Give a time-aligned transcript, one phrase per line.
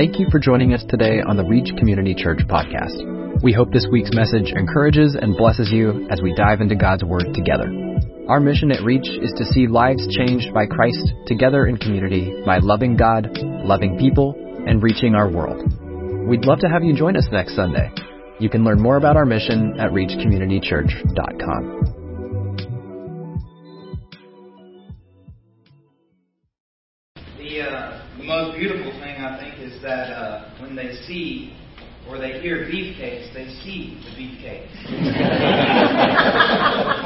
[0.00, 3.42] Thank you for joining us today on the Reach Community Church podcast.
[3.42, 7.34] We hope this week's message encourages and blesses you as we dive into God's Word
[7.34, 7.70] together.
[8.26, 12.60] Our mission at Reach is to see lives changed by Christ together in community by
[12.62, 14.34] loving God, loving people,
[14.66, 15.70] and reaching our world.
[16.26, 17.92] We'd love to have you join us next Sunday.
[18.38, 21.96] You can learn more about our mission at reachcommunitychurch.com.
[27.36, 31.50] The, uh, the most beautiful thing, I think, is that uh, when they see
[32.08, 34.72] or they hear beefcakes, they see the beefcakes.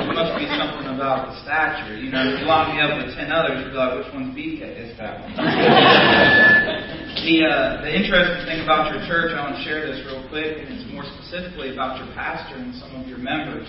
[0.00, 1.98] it must be something about the stature.
[1.98, 4.32] You know, if you line me up with ten others, you'd be like, which one's
[4.32, 4.80] beefcake?
[4.80, 5.34] It's that one.
[7.26, 10.62] the, uh, the interesting thing about your church, I want to share this real quick,
[10.62, 13.68] and it's more specifically about your pastor and some of your members.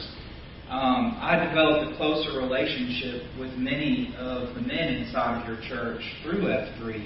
[0.65, 6.01] Um, I developed a closer relationship with many of the men inside of your church
[6.23, 7.05] through F3.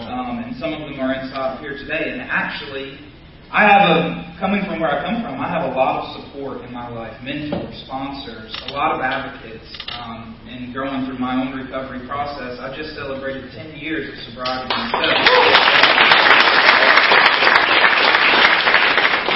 [0.00, 2.16] Um, and some of them are inside here today.
[2.16, 2.96] And actually,
[3.52, 6.64] I have a, coming from where I come from, I have a lot of support
[6.64, 9.68] in my life mentors, sponsors, a lot of advocates.
[9.92, 14.72] Um, and growing through my own recovery process, I just celebrated 10 years of sobriety
[14.72, 15.12] myself.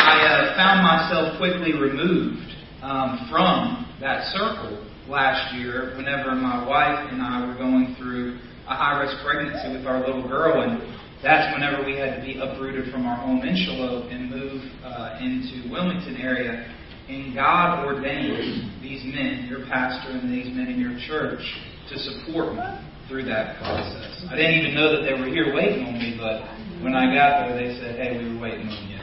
[0.09, 2.49] I uh, found myself quickly removed
[2.83, 8.75] um, from that circle last year whenever my wife and I were going through a
[8.75, 10.63] high risk pregnancy with our little girl.
[10.63, 10.83] And
[11.23, 15.19] that's whenever we had to be uprooted from our home in Shallotte and move uh,
[15.21, 16.69] into Wilmington area.
[17.09, 21.41] And God ordained these men, your pastor and these men in your church,
[21.89, 22.63] to support me
[23.09, 24.27] through that process.
[24.29, 26.45] I didn't even know that they were here waiting on me, but
[26.85, 28.98] when I got there, they said, hey, we were waiting on you.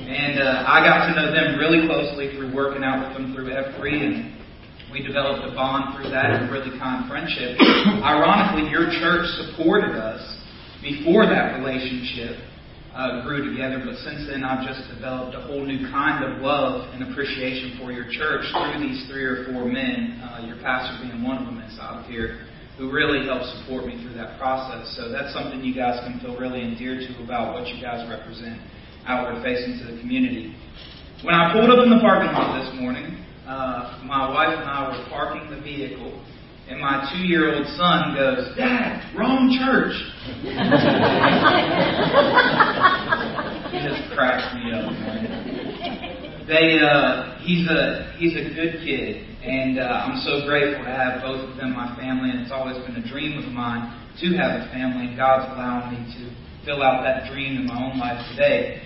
[0.00, 3.52] And uh, I got to know them really closely through working out with them through
[3.52, 4.14] F3, and
[4.88, 7.60] we developed a bond through that and a really kind friendship.
[8.02, 10.24] Ironically, your church supported us
[10.80, 12.40] before that relationship
[12.96, 16.90] uh, grew together, but since then I've just developed a whole new kind of love
[16.96, 21.22] and appreciation for your church through these three or four men, uh, your pastor being
[21.22, 22.48] one of them inside of here,
[22.80, 24.90] who really helped support me through that process.
[24.96, 28.58] So that's something you guys can feel really endeared to about what you guys represent
[29.06, 30.54] outward facing to the community.
[31.22, 34.88] When I pulled up in the parking lot this morning, uh, my wife and I
[34.88, 36.24] were parking the vehicle,
[36.68, 39.92] and my two year old son goes, Dad, wrong church.
[43.74, 46.46] he just cracks me up, man.
[46.46, 51.20] They, uh, he's a he's a good kid, and uh, I'm so grateful to have
[51.22, 52.30] both of them my family.
[52.30, 55.92] And it's always been a dream of mine to have a family, and God's allowing
[55.94, 56.30] me to
[56.64, 58.82] fill out that dream in my own life today.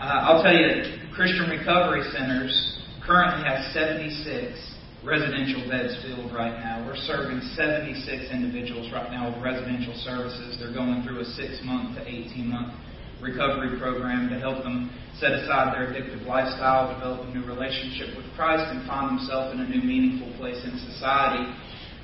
[0.00, 2.56] Uh, I'll tell you, Christian Recovery Centers
[3.04, 4.56] currently has 76
[5.04, 6.80] residential beds filled right now.
[6.88, 8.00] We're serving 76
[8.32, 10.56] individuals right now with residential services.
[10.56, 12.72] They're going through a six month to 18 month
[13.20, 14.88] recovery program to help them
[15.20, 19.60] set aside their addictive lifestyle, develop a new relationship with Christ, and find themselves in
[19.60, 21.44] a new meaningful place in society.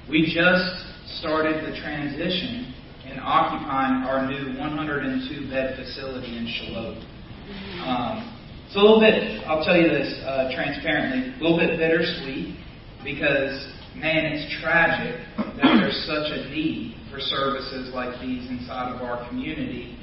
[0.04, 0.84] We just
[1.16, 2.76] started the transition
[3.08, 7.15] in occupying our new 102 bed facility in Shallotte.
[7.84, 8.24] Um,
[8.66, 12.56] it's a little bit, I'll tell you this uh, transparently, a little bit bittersweet
[13.04, 13.54] because,
[13.94, 19.28] man, it's tragic that there's such a need for services like these inside of our
[19.28, 19.96] community.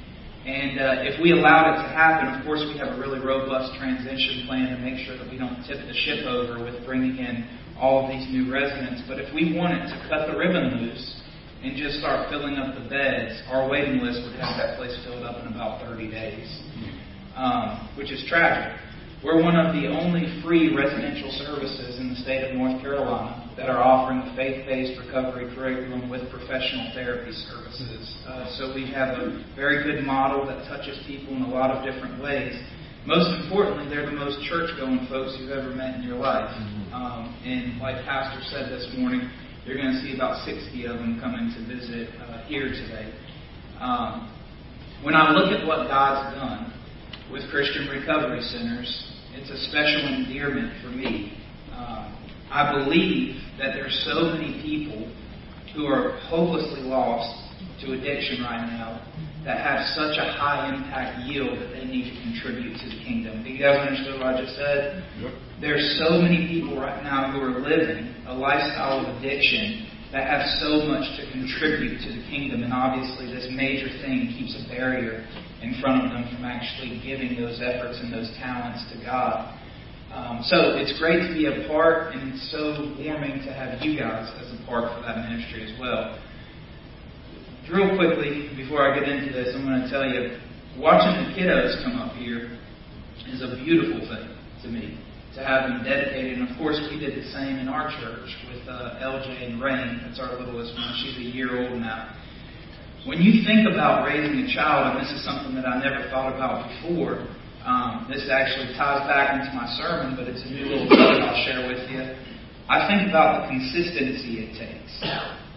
[0.44, 3.76] And uh, if we allowed it to happen, of course, we have a really robust
[3.80, 7.48] transition plan to make sure that we don't tip the ship over with bringing in
[7.80, 9.02] all of these new residents.
[9.08, 11.04] But if we wanted to cut the ribbon loose
[11.64, 15.24] and just start filling up the beds, our waiting list would have that place filled
[15.24, 16.48] up in about 30 days,
[17.36, 18.78] um, which is tragic.
[19.24, 23.70] We're one of the only free residential services in the state of North Carolina that
[23.70, 28.04] are offering a faith-based recovery curriculum with professional therapy services.
[28.28, 31.80] Uh, so we have a very good model that touches people in a lot of
[31.88, 32.52] different ways.
[33.06, 36.52] Most importantly, they're the most church-going folks you've ever met in your life.
[36.92, 39.24] Um, and like Pastor said this morning,
[39.64, 43.08] you're going to see about 60 of them coming to visit uh, here today.
[43.80, 44.28] Um,
[45.02, 46.72] when I look at what God's done
[47.34, 48.86] with Christian recovery centers,
[49.34, 51.36] it's a special endearment for me.
[51.74, 52.14] Um,
[52.48, 55.10] I believe that there's so many people
[55.74, 57.26] who are hopelessly lost
[57.82, 59.02] to addiction right now
[59.44, 63.42] that have such a high impact yield that they need to contribute to the kingdom.
[63.42, 65.02] Do you guys understand what I just said?
[65.18, 65.32] Yep.
[65.60, 70.46] There's so many people right now who are living a lifestyle of addiction that have
[70.62, 75.26] so much to contribute to the kingdom, and obviously this major thing keeps a barrier
[75.58, 79.50] in front of them from actually giving those efforts and those talents to God.
[80.14, 83.98] Um, so it's great to be a part, and it's so warming to have you
[83.98, 86.14] guys as a part for that ministry as well.
[87.66, 90.38] Real quickly, before I get into this, I'm going to tell you
[90.78, 92.54] watching the kiddos come up here
[93.26, 94.30] is a beautiful thing
[94.62, 94.94] to me
[95.34, 96.38] to have them dedicated.
[96.38, 100.00] And of course, we did the same in our church with uh, LJ and Rain.
[100.06, 100.94] That's our littlest one.
[101.02, 102.14] She's a year old now.
[103.04, 106.32] When you think about raising a child, and this is something that I never thought
[106.32, 107.26] about before,
[107.66, 111.44] um, this actually ties back into my sermon, but it's a new little nugget I'll
[111.44, 112.00] share with you.
[112.68, 114.92] I think about the consistency it takes.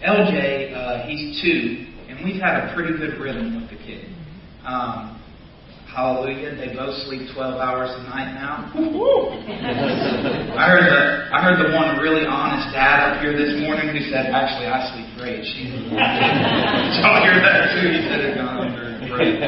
[0.03, 4.11] LJ, uh, he's two, and we've had a pretty good rhythm with the kid.
[4.65, 5.16] Um,
[5.97, 6.53] Hallelujah.
[6.53, 8.69] They both sleep 12 hours a night now.
[8.69, 11.01] I heard the
[11.33, 14.93] I heard the one really honest dad up here this morning who said, "Actually, I
[14.93, 15.73] sleep great." She's
[17.01, 17.89] y'all hear that too?
[17.89, 18.77] He said it gone
[19.09, 19.41] great.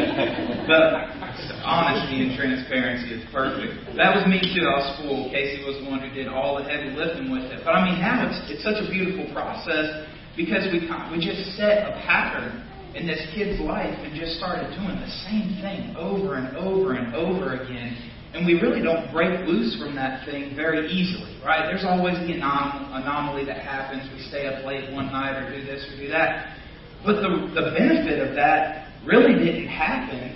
[0.66, 1.13] But
[1.62, 3.94] honesty and transparency is perfect.
[3.94, 4.66] That was me too.
[4.66, 5.30] I was full.
[5.30, 7.62] Casey was the one who did all the heavy lifting with it.
[7.62, 10.81] But I mean, now it's it's such a beautiful process because we
[11.13, 15.62] we just set a pattern in this kid's life and just started doing the same
[15.62, 17.97] thing over and over and over again.
[18.33, 21.65] And we really don't break loose from that thing very easily, right?
[21.65, 24.09] There's always the anom- anomaly that happens.
[24.13, 26.57] We stay up late one night or do this or do that.
[27.06, 30.36] But the, the benefit of that really didn't happen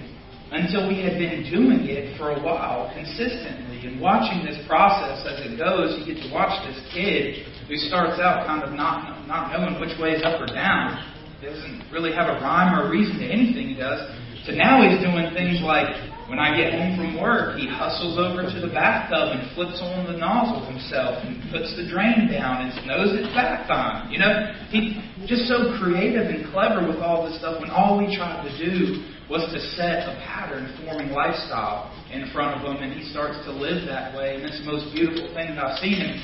[0.52, 5.42] until we had been doing it for a while consistently and watching this process as
[5.46, 5.98] it goes.
[5.98, 9.98] You get to watch this kid who starts out kind of not, not knowing which
[10.00, 11.13] way is up or down
[11.44, 14.00] doesn't really have a rhyme or a reason to anything he does.
[14.46, 15.88] So now he's doing things like
[16.28, 20.08] when I get home from work, he hustles over to the bathtub and flips on
[20.08, 24.12] the nozzle himself and puts the drain down and knows it's bath time.
[24.12, 24.96] You know, he's
[25.28, 29.04] just so creative and clever with all this stuff when all we tried to do
[29.30, 33.52] was to set a pattern forming lifestyle in front of him and he starts to
[33.52, 36.20] live that way and it's the most beautiful thing that I've seen him.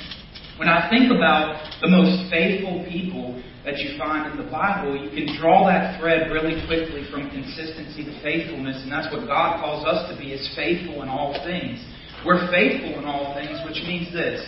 [0.60, 5.08] When I think about the most faithful people that you find in the Bible, you
[5.08, 9.88] can draw that thread really quickly from consistency to faithfulness, and that's what God calls
[9.88, 11.80] us to be, is faithful in all things.
[12.28, 14.44] We're faithful in all things, which means this.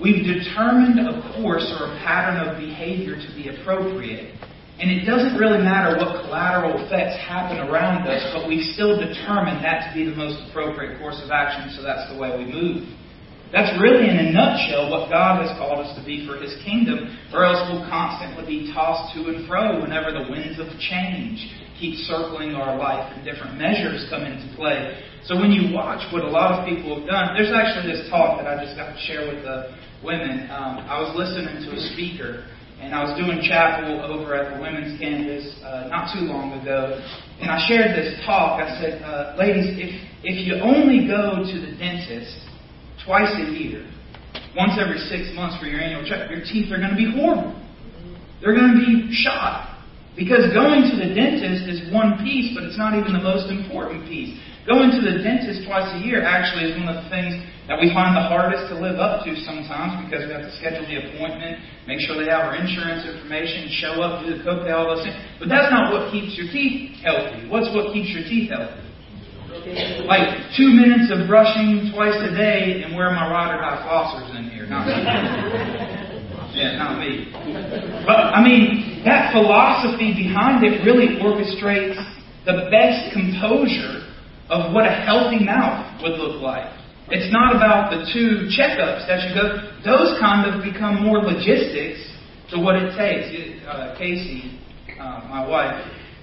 [0.00, 4.32] We've determined a course or a pattern of behavior to be appropriate.
[4.80, 9.60] And it doesn't really matter what collateral effects happen around us, but we've still determined
[9.60, 12.88] that to be the most appropriate course of action, so that's the way we move.
[13.56, 17.08] That's really, in a nutshell, what God has called us to be for His kingdom,
[17.32, 21.40] or else we'll constantly be tossed to and fro whenever the winds of change
[21.80, 25.00] keep circling our life and different measures come into play.
[25.24, 28.36] So when you watch what a lot of people have done, there's actually this talk
[28.36, 29.72] that I just got to share with the
[30.04, 30.52] women.
[30.52, 32.44] Um, I was listening to a speaker,
[32.80, 37.00] and I was doing chapel over at the women's campus uh, not too long ago,
[37.40, 38.60] and I shared this talk.
[38.60, 39.92] I said, uh, ladies, if
[40.28, 42.45] if you only go to the dentist
[43.06, 43.86] twice a year,
[44.58, 47.54] once every six months for your annual check, your teeth are going to be horrible.
[48.42, 49.72] They're going to be shot.
[50.16, 54.08] Because going to the dentist is one piece, but it's not even the most important
[54.08, 54.32] piece.
[54.64, 57.36] Going to the dentist twice a year actually is one of the things
[57.68, 60.88] that we find the hardest to live up to sometimes because we have to schedule
[60.88, 64.88] the appointment, make sure they have our insurance information, show up, do the copay, all
[64.88, 65.14] those things.
[65.36, 67.46] But that's not what keeps your teeth healthy.
[67.52, 68.85] What's what keeps your teeth healthy?
[70.06, 74.50] Like two minutes of brushing twice a day and wearing my Ryder High flossers in
[74.50, 74.66] here.
[74.66, 74.94] Not me.
[76.54, 77.26] yeah, not me.
[78.06, 81.98] But I mean, that philosophy behind it really orchestrates
[82.46, 84.06] the best composure
[84.48, 86.70] of what a healthy mouth would look like.
[87.10, 89.66] It's not about the two checkups that you go.
[89.82, 92.06] Those kind of become more logistics
[92.50, 93.34] to what it takes.
[93.66, 94.60] Uh, Casey,
[94.94, 95.74] uh, my wife,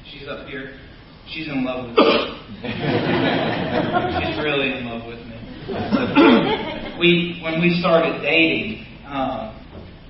[0.10, 0.80] she's up here.
[1.28, 2.34] She's in love with me.
[4.63, 5.36] Really in love with me.
[7.00, 9.51] we when we started dating, um,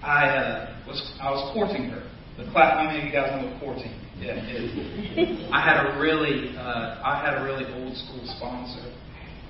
[0.04, 2.08] I uh, was I was courting her.
[2.38, 2.78] The class.
[2.78, 4.70] How many of you guys know what courting yeah, is?
[5.52, 8.94] I had a really uh, I had a really old school sponsor,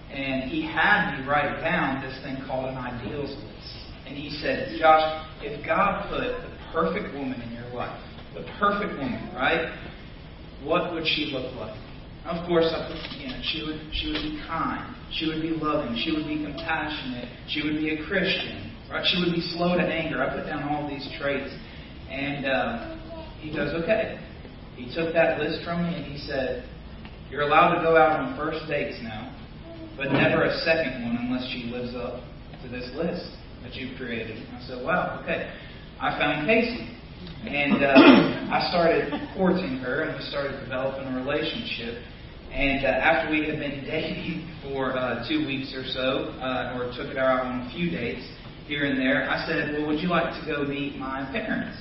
[0.10, 3.75] and he had me write down this thing called an ideals list.
[4.07, 5.03] And he said, Josh,
[5.41, 8.00] if God put the perfect woman in your life,
[8.36, 9.67] the perfect woman, right?
[10.63, 11.75] What would she look like?
[12.25, 12.72] Of course,
[13.20, 16.39] you know, she would she would be kind, she would be loving, she would be
[16.39, 19.06] compassionate, she would be a Christian, right?
[19.06, 20.24] She would be slow to anger.
[20.24, 21.51] I put down all these traits,
[22.10, 22.96] and uh,
[23.39, 24.20] he goes, okay.
[24.75, 26.65] He took that list from me and he said,
[27.30, 29.36] "You're allowed to go out on first dates now,
[29.98, 32.24] but never a second one unless she lives up
[32.63, 35.51] to this list that you've created." I said, "Wow, okay."
[36.00, 36.89] I found Casey.
[37.46, 42.03] And uh, I started courting her, and we started developing a relationship.
[42.53, 46.93] And uh, after we had been dating for uh, two weeks or so, uh, or
[46.95, 48.22] took it out on a few dates
[48.67, 51.77] here and there, I said, "Well, would you like to go meet my parents?"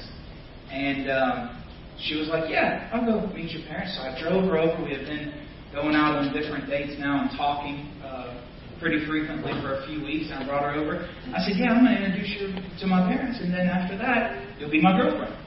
[0.70, 1.64] And um,
[2.00, 4.82] she was like, "Yeah, I'll go meet your parents." So I drove her over.
[4.82, 8.40] We had been going out on different dates now and talking uh,
[8.80, 10.32] pretty frequently for a few weeks.
[10.32, 11.08] And I brought her over.
[11.32, 12.48] I said, Yeah, I'm going to introduce you
[12.80, 15.41] to my parents, and then after that, you'll be my girlfriend.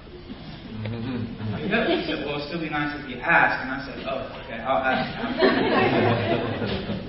[1.66, 3.58] He said, Well, it'll still be nice if you ask.
[3.66, 5.10] And I said, Oh, okay, I'll ask.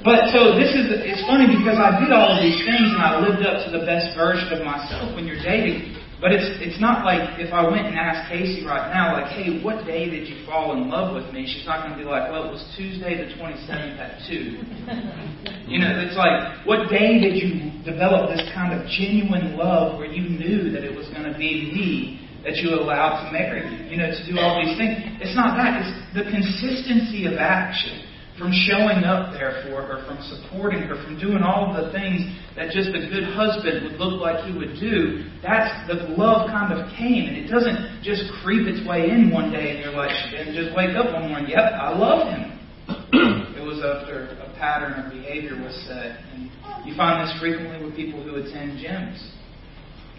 [0.07, 3.21] but so this is, it's funny because I did all of these things and I
[3.21, 5.93] lived up to the best version of myself when you're dating.
[6.17, 9.61] But it's it's not like if I went and asked Casey right now, like, hey,
[9.61, 11.45] what day did you fall in love with me?
[11.45, 15.69] She's not going to be like, well, it was Tuesday the 27th at 2.
[15.69, 20.09] you know, it's like, what day did you develop this kind of genuine love where
[20.09, 23.91] you knew that it was going to be me that you allowed to marry you?
[23.91, 25.03] You know, to do all these things.
[25.19, 25.83] It's not that.
[25.83, 28.07] It's the consistency of action
[28.39, 32.21] from showing up there for her, from supporting her, from doing all of the things
[32.55, 36.73] that just a good husband would look like he would do, that's the love kind
[36.73, 37.29] of came.
[37.29, 40.77] And it doesn't just creep its way in one day and you're like, and just
[40.77, 42.53] wake up one morning, yep, I love him.
[43.57, 46.21] it was after a pattern of behavior was set.
[46.37, 46.53] And
[46.85, 49.17] you find this frequently with people who attend gyms.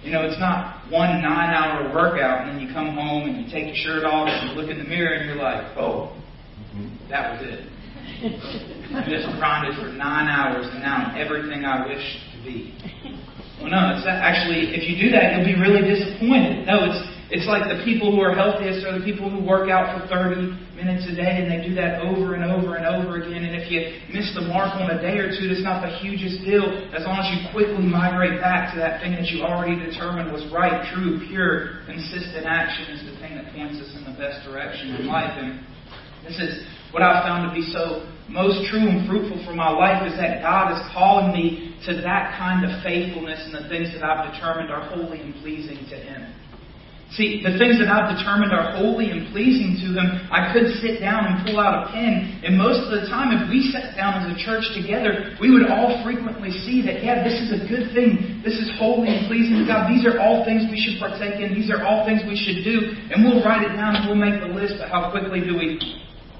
[0.03, 3.51] You know, it's not one nine hour workout and then you come home and you
[3.51, 6.15] take your shirt off and you look in the mirror and you're like, oh,
[6.71, 7.09] mm-hmm.
[7.09, 7.67] that was it.
[8.17, 12.73] I just grinded for nine hours and now I'm everything I wish to be.
[13.59, 16.69] Well, no, it's actually, if you do that, you'll be really disappointed.
[16.69, 19.91] No, it's, it's like the people who are healthiest are the people who work out
[19.91, 20.47] for 30
[20.79, 23.43] minutes a day and they do that over and over and over again.
[23.43, 23.83] And if you
[24.15, 26.63] miss the mark on a day or two, it's not the hugest deal
[26.95, 30.47] as long as you quickly migrate back to that thing that you already determined was
[30.55, 34.95] right, true, pure, consistent action is the thing that points us in the best direction
[34.95, 35.35] in life.
[35.35, 35.59] And
[36.23, 36.63] this is
[36.95, 40.39] what I've found to be so most true and fruitful for my life is that
[40.39, 44.71] God is calling me to that kind of faithfulness in the things that I've determined
[44.71, 46.31] are holy and pleasing to Him.
[47.15, 50.99] See, the things that I've determined are holy and pleasing to Him, I could sit
[50.99, 54.19] down and pull out a pen, and most of the time, if we sat down
[54.19, 57.95] as a church together, we would all frequently see that, yeah, this is a good
[57.95, 58.43] thing.
[58.43, 59.87] This is holy and pleasing to God.
[59.87, 61.55] These are all things we should partake in.
[61.55, 62.91] These are all things we should do.
[63.07, 65.79] And we'll write it down and we'll make the list, but how quickly do we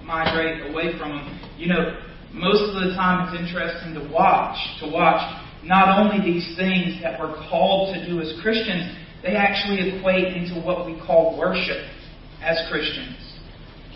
[0.04, 1.28] migrate away from them.
[1.56, 1.96] You know,
[2.36, 5.24] most of the time it's interesting to watch, to watch
[5.64, 10.56] not only these things that we're called to do as Christians, they actually equate into
[10.62, 11.84] what we call worship
[12.42, 13.18] as Christians.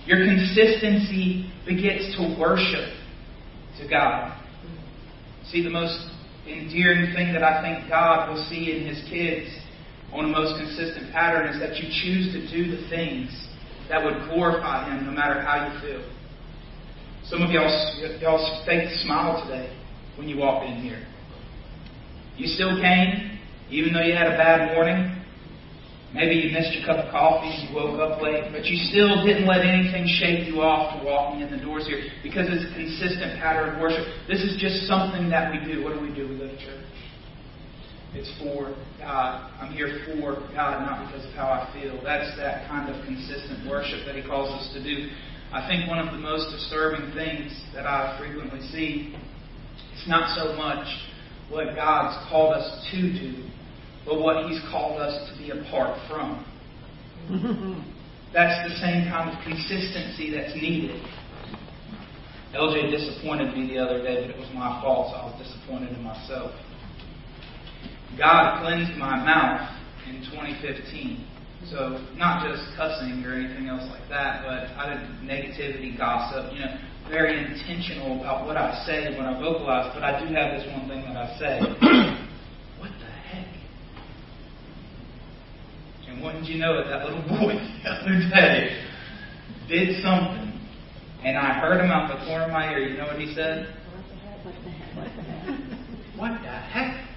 [0.05, 2.93] Your consistency begets to worship
[3.79, 4.37] to God.
[5.45, 6.09] See, the most
[6.47, 9.47] endearing thing that I think God will see in His kids
[10.11, 13.29] on a most consistent pattern is that you choose to do the things
[13.89, 16.11] that would glorify Him no matter how you feel.
[17.25, 19.77] Some of y'all, y'all fake smile today
[20.17, 21.05] when you walked in here.
[22.35, 25.20] You still came, even though you had a bad morning.
[26.13, 29.47] Maybe you missed your cup of coffee, you woke up late, but you still didn't
[29.47, 33.39] let anything shake you off to walking in the doors here because it's a consistent
[33.39, 34.03] pattern of worship.
[34.27, 35.83] This is just something that we do.
[35.83, 36.27] What do we do?
[36.27, 36.83] We go to church.
[38.11, 39.55] It's for God.
[39.63, 41.95] I'm here for God, not because of how I feel.
[42.03, 45.07] That's that kind of consistent worship that He calls us to do.
[45.53, 49.15] I think one of the most disturbing things that I frequently see
[49.95, 50.83] is not so much
[51.49, 53.47] what God's called us to do,
[54.05, 56.45] but what He's called us to be apart from.
[58.33, 61.01] that's the same kind of consistency that's needed.
[62.53, 65.95] LJ disappointed me the other day, but it was my fault, so I was disappointed
[65.95, 66.51] in myself.
[68.17, 69.71] God cleansed my mouth
[70.07, 71.27] in 2015.
[71.69, 76.59] So not just cussing or anything else like that, but I did negativity, gossip, you
[76.59, 76.75] know,
[77.07, 79.91] very intentional about what I say when I vocalize.
[79.93, 81.59] But I do have this one thing that I say.
[82.79, 83.47] what the heck?
[86.11, 88.83] And wouldn't you know it, that little boy the other day
[89.69, 90.59] did something,
[91.23, 92.79] and I heard him out the corner of my ear.
[92.79, 93.73] You know what he said?
[96.17, 97.07] What the heck?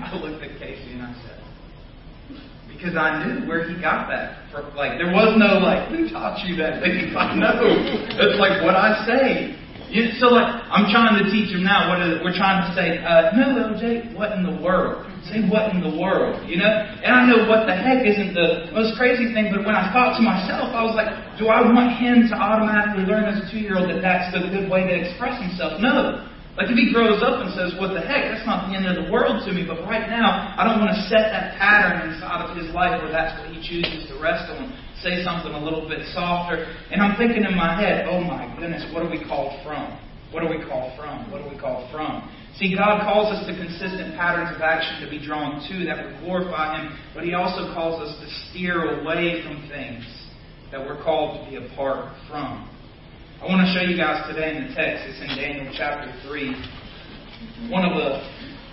[0.00, 1.40] I looked at Casey and I said,
[2.68, 4.50] because I knew where he got that.
[4.52, 4.76] From.
[4.76, 7.16] Like there was no like, who taught you that thing?
[7.16, 7.56] I know.
[7.64, 9.56] It's like what I say.
[9.88, 11.88] You, so like I'm trying to teach him now.
[11.88, 12.98] What is, we're trying to say?
[13.02, 15.09] Uh, no, LJ, what in the world?
[15.28, 16.40] Say what in the world?
[16.48, 16.70] You know?
[16.70, 19.52] And I know what the heck isn't the most crazy thing.
[19.52, 23.04] But when I thought to myself, I was like, do I want him to automatically
[23.04, 25.76] learn as a two year old that that's the good way to express himself?
[25.80, 26.24] No.
[26.60, 28.28] Like if he grows up and says, What the heck?
[28.28, 29.64] That's not the end of the world to me.
[29.64, 33.12] But right now, I don't want to set that pattern inside of his life where
[33.12, 34.68] that's what he chooses to rest on.
[35.00, 36.68] Say something a little bit softer.
[36.90, 39.96] And I'm thinking in my head, Oh my goodness, what are we called from?
[40.36, 41.30] What are we called from?
[41.30, 42.28] What are we called from?
[42.60, 46.20] See, God calls us to consistent patterns of action to be drawn to that would
[46.20, 50.04] glorify Him, but He also calls us to steer away from things
[50.68, 52.68] that we're called to be apart from.
[53.40, 55.08] I want to show you guys today in the text.
[55.08, 57.72] It's in Daniel chapter 3.
[57.72, 58.20] One of the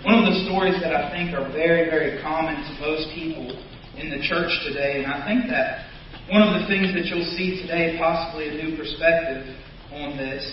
[0.04, 3.56] one of the stories that I think are very, very common to most people
[3.96, 5.88] in the church today, and I think that
[6.28, 9.48] one of the things that you'll see today, possibly a new perspective
[9.96, 10.44] on this,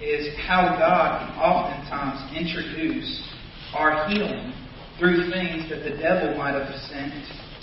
[0.00, 3.22] is how God can oftentimes introduce
[3.74, 4.52] our healing
[4.98, 7.12] through things that the devil might have sent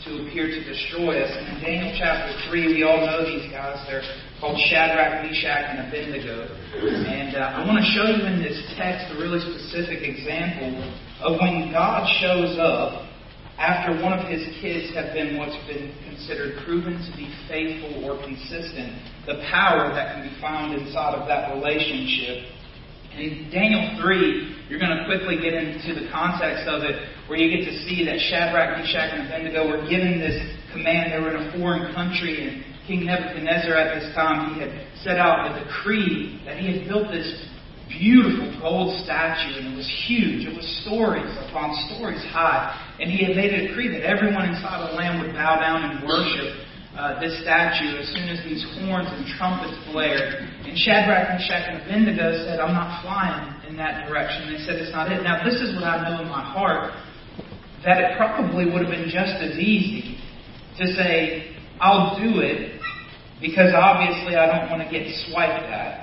[0.05, 1.29] to appear to destroy us.
[1.29, 3.77] And in Daniel chapter 3, we all know these guys.
[3.87, 4.03] They're
[4.39, 6.49] called Shadrach, Meshach, and Abednego.
[6.81, 10.81] And uh, I want to show you in this text a really specific example
[11.21, 13.10] of when God shows up
[13.61, 18.17] after one of his kids have been what's been considered proven to be faithful or
[18.25, 18.89] consistent,
[19.29, 22.49] the power that can be found inside of that relationship
[23.17, 26.95] in Daniel 3, you're going to quickly get into the context of it,
[27.27, 30.39] where you get to see that Shadrach, Meshach, and Abednego were given this
[30.71, 31.11] command.
[31.11, 34.71] They were in a foreign country, and King Nebuchadnezzar at this time, he had
[35.03, 37.27] set out a decree that he had built this
[37.97, 40.47] beautiful gold statue, and it was huge.
[40.47, 42.71] It was stories upon stories high.
[42.99, 46.07] And he had made a decree that everyone inside the land would bow down and
[46.07, 46.55] worship
[46.97, 50.43] uh, this statue as soon as these horns and trumpets blared.
[50.67, 54.51] And Shadrach, Meshach, and Abednego said, I'm not flying in that direction.
[54.51, 55.23] They said, It's not it.
[55.23, 56.91] Now, this is what I know in my heart
[57.85, 60.19] that it probably would have been just as easy
[60.77, 62.79] to say, I'll do it
[63.41, 66.00] because obviously I don't want to get swiped at,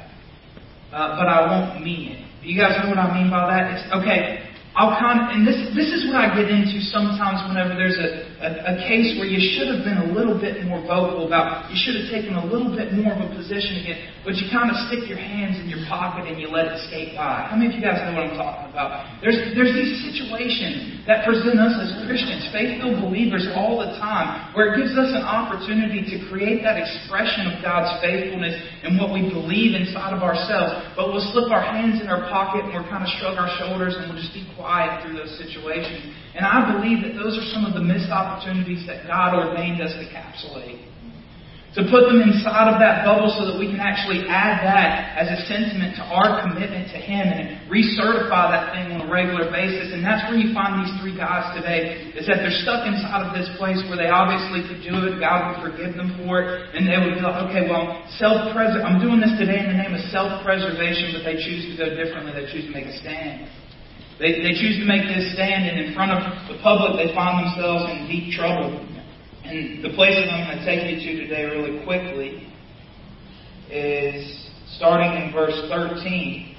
[0.92, 2.20] uh, but I won't mean it.
[2.44, 3.72] You guys know what I mean by that?
[3.76, 4.44] It's okay.
[4.76, 8.27] I'll kind of, and this this is what I get into sometimes whenever there's a,
[8.38, 11.78] a, a case where you should have been a little bit more vocal about, you
[11.78, 14.78] should have taken a little bit more of a position again, but you kind of
[14.86, 17.50] stick your hands in your pocket and you let it skate by.
[17.50, 19.10] How many of you guys know what I'm talking about?
[19.18, 24.70] There's there's these situations that present us as Christians, faith-filled believers, all the time, where
[24.70, 28.54] it gives us an opportunity to create that expression of God's faithfulness
[28.86, 32.62] and what we believe inside of ourselves, but we'll slip our hands in our pocket
[32.62, 36.14] and we'll kind of shrug our shoulders and we'll just be quiet through those situations.
[36.38, 38.27] And I believe that those are some of the missed opportunities
[38.86, 40.84] that God ordained us to capsulate.
[41.76, 45.28] To put them inside of that bubble so that we can actually add that as
[45.28, 49.92] a sentiment to our commitment to Him and recertify that thing on a regular basis.
[49.92, 53.36] And that's where you find these three guys today, is that they're stuck inside of
[53.36, 56.88] this place where they obviously could do it, God would forgive them for it, and
[56.88, 60.02] they would be like, okay, well, self-preservation, I'm doing this today in the name of
[60.08, 62.32] self-preservation, but they choose to go differently.
[62.32, 63.44] They choose to make a stand.
[64.18, 67.46] They, they choose to make this stand, and in front of the public, they find
[67.46, 68.84] themselves in deep trouble.
[69.44, 72.52] And the place that I'm going to take you to today, really quickly,
[73.70, 76.56] is starting in verse 13.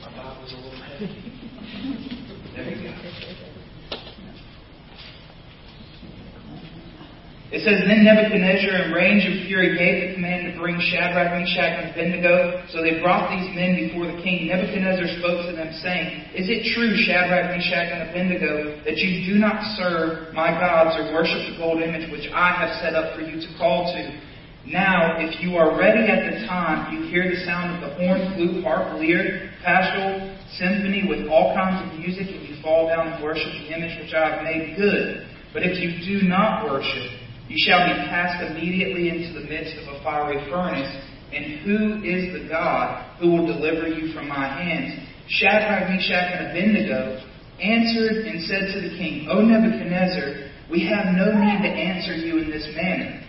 [0.00, 1.38] My Bible's a little heavy.
[2.56, 3.08] There you go.
[7.48, 11.80] It says, Then Nebuchadnezzar, in rage of fury, gave the command to bring Shadrach, Meshach,
[11.80, 12.68] and Abednego.
[12.68, 14.52] So they brought these men before the king.
[14.52, 19.40] Nebuchadnezzar spoke to them, saying, Is it true, Shadrach, Meshach, and Abednego, that you do
[19.40, 23.24] not serve my gods or worship the gold image which I have set up for
[23.24, 24.02] you to call to?
[24.68, 28.28] Now, if you are ready at the time, you hear the sound of the horn,
[28.36, 33.24] flute, harp, lyre, psaltery, symphony with all kinds of music, and you fall down and
[33.24, 35.24] worship the image which I have made good.
[35.56, 37.08] But if you do not worship,
[37.48, 40.92] you shall be cast immediately into the midst of a fiery furnace.
[41.32, 45.00] And who is the God who will deliver you from my hands?
[45.28, 47.24] Shadrach, Meshach, and Abednego
[47.60, 52.38] answered and said to the king, O Nebuchadnezzar, we have no need to answer you
[52.38, 53.24] in this manner.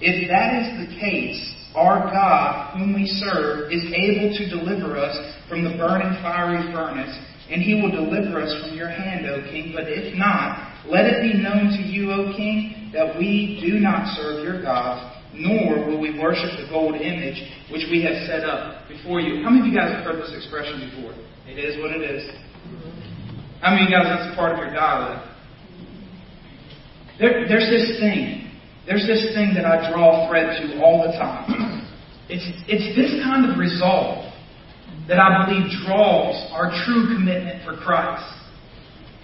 [0.00, 5.16] If that is the case, our God, whom we serve, is able to deliver us
[5.48, 7.16] from the burning fiery furnace,
[7.50, 9.72] and he will deliver us from your hand, O king.
[9.74, 14.16] But if not, let it be known to you, O king, that we do not
[14.16, 17.38] serve your gods, nor will we worship the gold image
[17.70, 19.42] which we have set up before you.
[19.42, 21.12] How many of you guys have heard this expression before?
[21.46, 22.28] It is what it is.
[23.60, 25.26] How many of you guys that's part of your dialect?
[27.18, 28.50] There, there's this thing.
[28.86, 31.84] There's this thing that I draw a thread to all the time.
[32.30, 34.32] It's, it's this kind of resolve
[35.08, 38.37] that I believe draws our true commitment for Christ.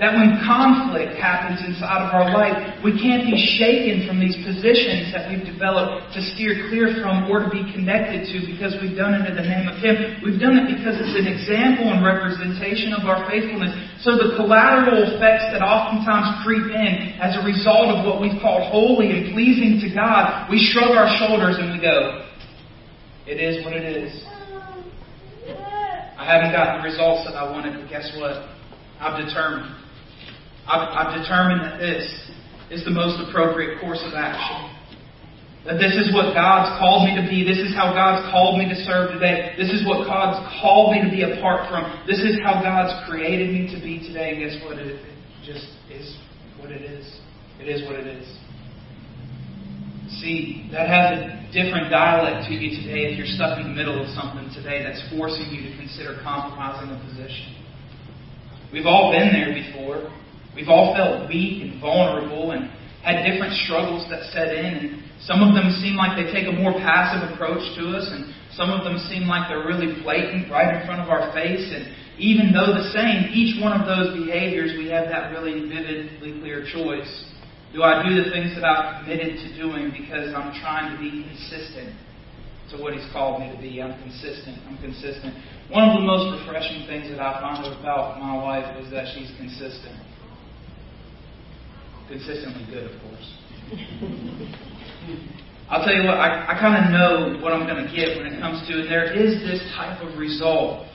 [0.02, 5.14] That when conflict happens inside of our life, we can't be shaken from these positions
[5.14, 9.14] that we've developed to steer clear from or to be connected to because we've done
[9.14, 10.18] it in the name of Him.
[10.26, 13.70] We've done it because it's an example and representation of our faithfulness.
[14.02, 18.66] So the collateral effects that oftentimes creep in as a result of what we've called
[18.74, 22.26] holy and pleasing to God, we shrug our shoulders and we go,
[23.30, 24.10] it is what it is.
[26.18, 28.50] I haven't gotten the results that I wanted, but guess what?
[28.98, 29.83] I've determined.
[30.66, 32.06] I've, I've determined that this
[32.70, 34.70] is the most appropriate course of action.
[35.64, 37.40] That this is what God's called me to be.
[37.40, 39.56] This is how God's called me to serve today.
[39.56, 41.88] This is what God's called me to be apart from.
[42.04, 44.36] This is how God's created me to be today.
[44.36, 44.76] And guess what?
[44.76, 45.00] It
[45.40, 46.20] just is
[46.60, 47.08] what it is.
[47.60, 48.28] It is what it is.
[50.20, 53.96] See, that has a different dialect to you today if you're stuck in the middle
[53.96, 57.56] of something today that's forcing you to consider compromising a position.
[58.68, 60.12] We've all been there before.
[60.54, 62.70] We've all felt weak and vulnerable and
[63.02, 64.64] had different struggles that set in.
[64.64, 64.88] And
[65.26, 68.70] some of them seem like they take a more passive approach to us, and some
[68.70, 71.64] of them seem like they're really blatant right in front of our face.
[71.68, 76.40] And even though the same, each one of those behaviors, we have that really vividly
[76.40, 77.10] clear choice.
[77.74, 81.26] Do I do the things that I've committed to doing because I'm trying to be
[81.26, 81.90] consistent
[82.70, 83.82] to what He's called me to be?
[83.82, 84.62] I'm consistent.
[84.70, 85.34] I'm consistent.
[85.74, 89.32] One of the most refreshing things that I find about my wife is that she's
[89.36, 89.98] consistent.
[92.08, 93.28] Consistently good, of course.
[95.70, 98.28] I'll tell you what, I, I kind of know what I'm going to get when
[98.28, 100.86] it comes to, and there is this type of resolve.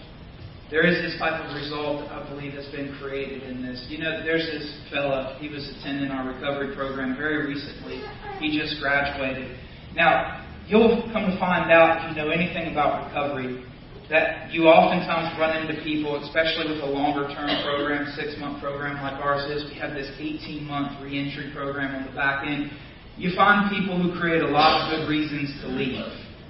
[0.69, 3.84] There is this type of resolve that I believe has been created in this.
[3.89, 8.06] You know, there's this fella, he was attending our recovery program very recently.
[8.38, 9.58] He just graduated.
[9.95, 13.65] Now, you'll come to find out if you know anything about recovery
[14.10, 18.98] that you oftentimes run into people, especially with a longer term program, six month program
[19.02, 19.69] like ours is.
[19.69, 22.72] We have this 18 month reentry program on the back end
[23.19, 26.00] you find people who create a lot of good reasons to leave.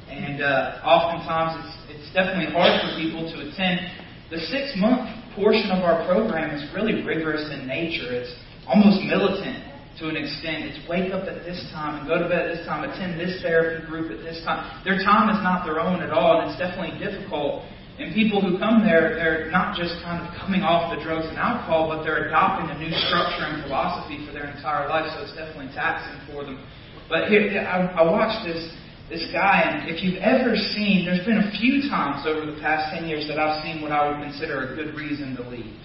[0.08, 3.90] And uh, oftentimes it's, it's definitely hard for people to attend.
[4.30, 8.14] The six month portion of our program is really rigorous in nature.
[8.14, 8.30] It's
[8.70, 9.66] almost militant
[9.98, 10.70] to an extent.
[10.70, 13.42] It's wake up at this time and go to bed at this time, attend this
[13.42, 14.62] therapy group at this time.
[14.86, 17.66] Their time is not their own at all, and it's definitely difficult
[18.00, 21.36] and people who come there, they're not just kind of coming off the drugs and
[21.36, 25.36] alcohol, but they're adopting a new structure and philosophy for their entire life, so it's
[25.36, 26.64] definitely taxing for them.
[27.12, 28.72] But here, I, I watched this
[29.12, 32.94] this guy, and if you've ever seen, there's been a few times over the past
[32.94, 35.82] 10 years that I've seen what I would consider a good reason to leave.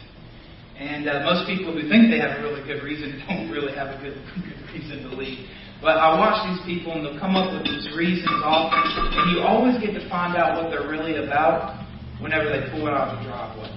[0.78, 3.94] And uh, most people who think they have a really good reason don't really have
[3.94, 5.46] a good, good reason to leave.
[5.80, 9.44] But I watch these people, and they'll come up with these reasons often, and you
[9.44, 11.84] always get to find out what they're really about
[12.20, 13.70] whenever they pull it out of the driveway.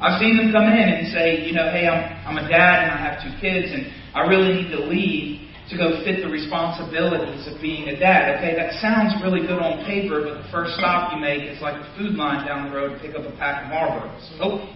[0.00, 2.90] I've seen them come in and say, you know, hey, I'm, I'm a dad and
[2.92, 7.46] I have two kids and I really need to leave to go fit the responsibilities
[7.48, 8.36] of being a dad.
[8.36, 11.80] Okay, that sounds really good on paper, but the first stop you make is like
[11.80, 14.24] the Food Lion down the road to pick up a pack of Marlboros.
[14.42, 14.68] Oh,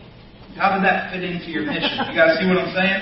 [0.56, 2.08] how did that fit into your mission?
[2.08, 3.00] You guys see what I'm saying?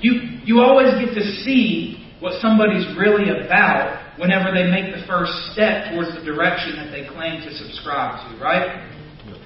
[0.00, 0.12] You
[0.46, 5.92] you always get to see what somebody's really about whenever they make the first step
[5.92, 8.80] towards the direction that they claim to subscribe to, right?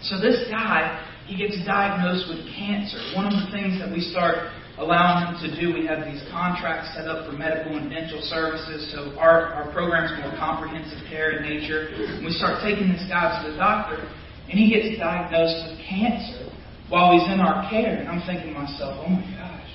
[0.03, 0.95] So this guy,
[1.27, 3.01] he gets diagnosed with cancer.
[3.17, 6.95] One of the things that we start allowing him to do, we have these contracts
[6.95, 11.43] set up for medical and dental services, so our, our program's more comprehensive care in
[11.43, 11.91] nature.
[11.91, 13.99] And we start taking this guy to the doctor,
[14.49, 16.50] and he gets diagnosed with cancer
[16.91, 17.97] while he's in our care.
[17.97, 19.73] And I'm thinking to myself, oh my gosh,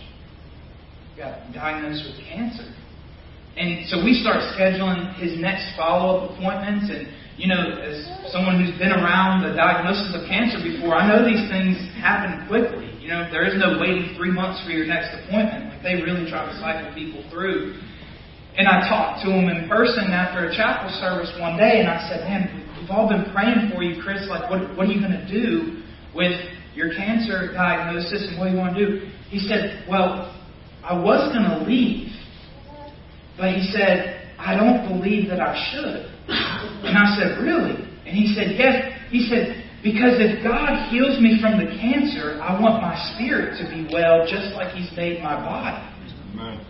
[1.17, 2.69] got diagnosed with cancer.
[3.57, 8.63] And so we start scheduling his next follow up appointments and you know, as someone
[8.63, 12.87] who's been around the diagnosis of cancer before, I know these things happen quickly.
[13.03, 15.67] You know, there is no waiting three months for your next appointment.
[15.67, 17.75] Like they really try to cycle people through.
[18.55, 21.99] And I talked to him in person after a chapel service one day, and I
[22.07, 22.47] said, "Man,
[22.79, 24.23] we've all been praying for you, Chris.
[24.31, 25.83] Like, what what are you going to do
[26.15, 26.39] with
[26.75, 30.35] your cancer diagnosis, and what do you want to do?" He said, "Well,
[30.83, 32.11] I was going to leave,
[33.37, 37.75] but he said I don't believe that I should." And I said, Really?
[38.05, 38.93] And he said, Yes.
[39.09, 43.69] He said, Because if God heals me from the cancer, I want my spirit to
[43.69, 45.81] be well just like He's made my body.
[46.33, 46.65] Amen.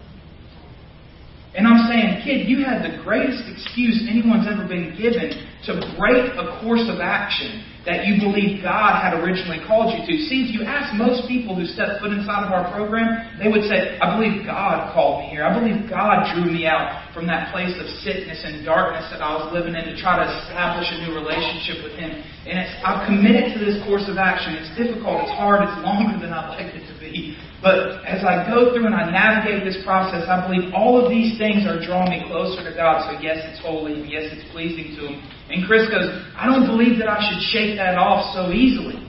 [1.55, 5.31] And I'm saying, kid, you had the greatest excuse anyone's ever been given
[5.63, 10.13] to break a course of action that you believe God had originally called you to.
[10.25, 13.61] See, if you ask most people who step foot inside of our program, they would
[13.69, 15.45] say, I believe God called me here.
[15.45, 19.37] I believe God drew me out from that place of sickness and darkness that I
[19.37, 22.09] was living in to try to establish a new relationship with Him.
[22.49, 24.57] And it's, I've committed to this course of action.
[24.57, 27.37] It's difficult, it's hard, it's longer than I'd like it to be.
[27.65, 31.33] But as I go through and I navigate this process, I believe all of these
[31.41, 33.09] things are drawing me closer to God.
[33.09, 35.17] So yes, it's holy, and yes, it's pleasing to Him.
[35.49, 36.05] And Chris goes,
[36.37, 39.01] I don't believe that I should shake that off so easily.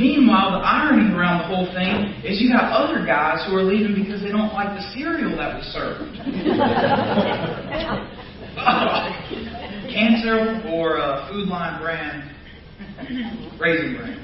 [0.00, 3.92] Meanwhile, the irony around the whole thing is you got other guys who are leaving
[3.92, 6.16] because they don't like the cereal that we served.
[9.92, 12.24] Cancer or a Food Lion brand
[13.60, 14.16] raisin bran.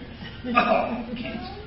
[0.56, 1.59] Oh, cancer.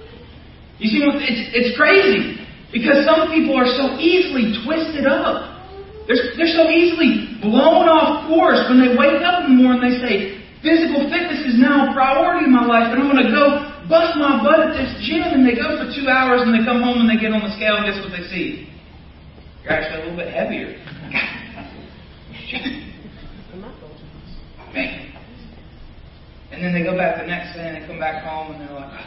[0.79, 2.41] You see, it's, it's crazy
[2.73, 5.62] because some people are so easily twisted up.
[6.09, 9.95] They're, they're so easily blown off course when they wake up in the morning they
[10.01, 13.71] say, physical fitness is now a priority in my life and I'm going to go
[13.88, 16.81] bust my butt at this gym and they go for two hours and they come
[16.81, 18.67] home and they get on the scale and guess what they see?
[19.63, 20.75] You're actually a little bit heavier.
[24.73, 25.13] Man.
[26.51, 28.75] And then they go back the next day and they come back home and they're
[28.75, 29.05] like,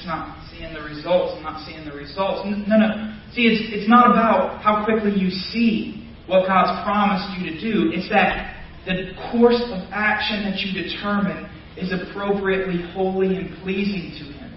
[0.00, 1.34] just not seeing the results.
[1.36, 2.48] I'm not seeing the results.
[2.66, 3.14] No, no.
[3.32, 7.92] See, it's, it's not about how quickly you see what God's promised you to do.
[7.92, 14.24] It's that the course of action that you determine is appropriately holy and pleasing to
[14.32, 14.50] Him.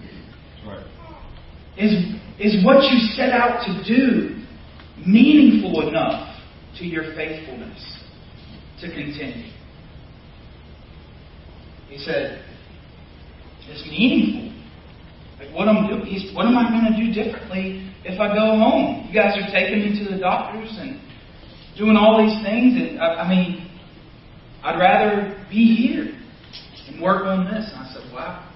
[0.66, 0.86] Right.
[1.76, 1.92] Is,
[2.38, 4.42] is what you set out to do
[5.06, 6.38] meaningful enough
[6.78, 8.02] to your faithfulness
[8.80, 9.52] to continue?
[11.88, 12.44] He said,
[13.68, 14.53] it's meaningful.
[15.44, 15.84] Like what am?
[16.34, 19.06] What am I going to do differently if I go home?
[19.08, 21.00] You guys are taking me to the doctors and
[21.76, 22.74] doing all these things.
[22.80, 23.70] And I, I mean,
[24.62, 26.18] I'd rather be here
[26.88, 27.70] and work on this.
[27.74, 28.50] And I said, wow.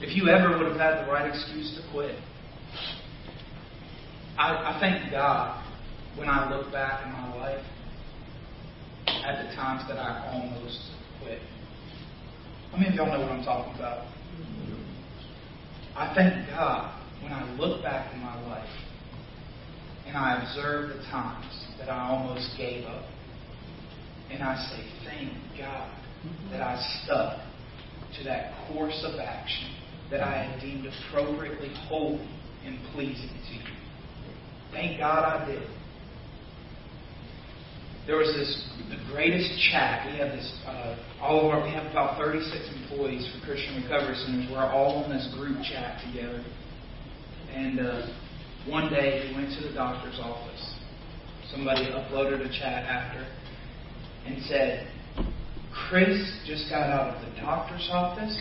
[0.00, 2.16] If you ever would have had the right excuse to quit,
[4.36, 5.62] I, I thank God
[6.16, 7.64] when I look back in my life
[9.06, 10.90] at the times that I almost
[11.22, 11.38] quit.
[12.72, 14.06] How many of y'all know what I'm talking about?
[15.94, 18.68] I thank God when I look back in my life
[20.06, 21.46] and I observe the times
[21.78, 23.04] that I almost gave up.
[24.30, 25.92] And I say, thank God
[26.50, 27.38] that I stuck
[28.18, 29.70] to that course of action
[30.10, 32.28] that I had deemed appropriately holy
[32.64, 33.76] and pleasing to you.
[34.70, 35.68] Thank God I did.
[38.06, 40.10] There was this the greatest chat.
[40.10, 42.50] We have this uh, all of our we have about 36
[42.82, 44.50] employees for Christian Recovery Centers.
[44.50, 46.44] We're all on this group chat together.
[47.54, 48.06] And uh,
[48.66, 50.74] one day we went to the doctor's office.
[51.52, 53.24] Somebody uploaded a chat after
[54.26, 54.88] and said,
[55.88, 58.36] Chris just got out of the doctor's office.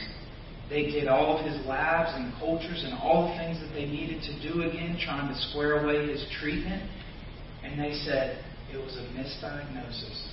[0.70, 4.24] They did all of his labs and cultures and all the things that they needed
[4.24, 6.82] to do again, trying to square away his treatment.
[7.64, 10.32] And they said it was a misdiagnosis.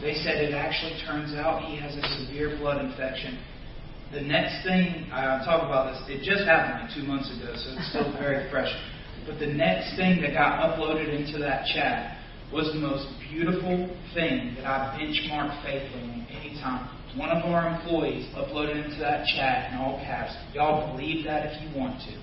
[0.00, 3.38] They said it actually turns out he has a severe blood infection.
[4.12, 7.74] The next thing, I talk about this, it just happened like two months ago, so
[7.74, 8.70] it's still very fresh.
[9.26, 14.54] But the next thing that got uploaded into that chat was the most beautiful thing
[14.56, 16.86] that I benchmark faithfully on any time.
[17.18, 21.62] One of our employees uploaded into that chat in all caps, y'all believe that if
[21.62, 22.14] you want to.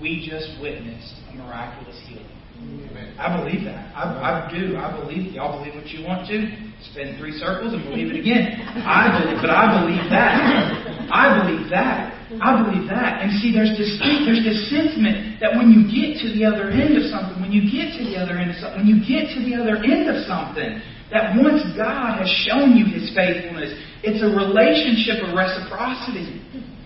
[0.00, 2.38] We just witnessed a miraculous healing.
[3.18, 3.94] I believe that.
[3.94, 4.74] I, I do.
[4.78, 5.34] I believe.
[5.34, 6.50] Y'all believe what you want to.
[6.90, 8.62] Spin three circles and believe it again.
[8.82, 10.38] I believe, but I believe that.
[11.10, 12.14] I believe that.
[12.38, 13.22] I believe that.
[13.22, 16.94] And see, there's this there's this sentiment that when you get to the other end
[16.98, 19.40] of something, when you get to the other end of something, when you get to
[19.42, 20.78] the other end of something,
[21.10, 26.38] that once God has shown you His faithfulness, it's a relationship of reciprocity.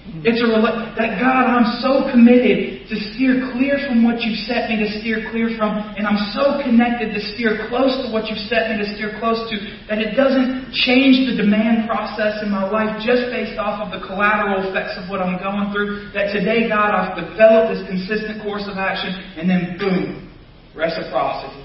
[0.03, 0.51] It's a
[0.99, 5.31] that God, I'm so committed to steer clear from what you've set me to steer
[5.31, 8.89] clear from, and I'm so connected to steer close to what you've set me to
[8.99, 9.55] steer close to
[9.87, 14.03] that it doesn't change the demand process in my life just based off of the
[14.03, 16.11] collateral effects of what I'm going through.
[16.19, 20.35] That today, God, I've developed this consistent course of action, and then boom,
[20.75, 21.63] reciprocity.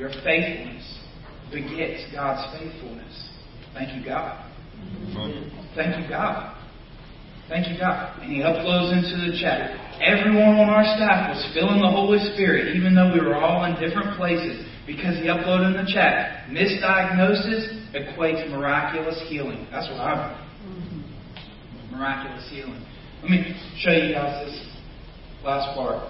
[0.00, 0.80] Your faithfulness
[1.52, 3.12] begets God's faithfulness.
[3.76, 4.48] Thank you, God.
[5.76, 6.55] Thank you, God.
[7.48, 8.18] Thank you, God.
[8.20, 9.78] And he uploads into the chat.
[10.02, 13.78] Everyone on our staff was feeling the Holy Spirit, even though we were all in
[13.78, 16.50] different places, because he uploaded in the chat.
[16.50, 19.66] Misdiagnosis equates miraculous healing.
[19.70, 21.92] That's what I believe.
[21.92, 22.84] Miraculous healing.
[23.22, 24.66] Let me show you guys this
[25.44, 26.02] last part.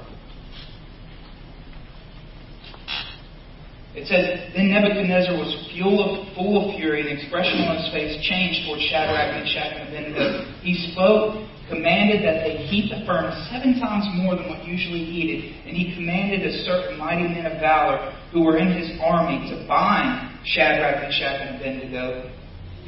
[3.96, 7.88] It says, Then Nebuchadnezzar was full of, full of fury, and the expression on his
[7.96, 10.44] face changed toward Shadrach, and Meshach, and Abednego.
[10.60, 15.48] He spoke, commanded that they heat the furnace seven times more than what usually heated,
[15.64, 19.64] and he commanded a certain mighty men of valor who were in his army to
[19.66, 22.36] bind Shadrach, and Meshach, and Abednego